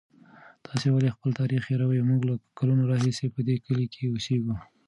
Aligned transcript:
تاسې 0.65 0.87
ولې 0.91 1.13
خپل 1.15 1.29
تاریخ 1.39 1.61
هېروئ؟ 1.71 1.99
موږ 2.09 2.21
له 2.29 2.35
کلونو 2.57 2.83
راهیسې 2.91 3.27
په 3.35 3.39
دې 3.47 3.55
کلي 3.65 3.85
کې 3.93 4.03
اوسېږو. 4.11 4.55